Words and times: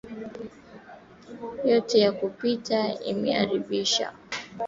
Yote 1.67 1.99
ya 1.99 2.11
kupita 2.11 2.99
inaaribisha 3.01 4.13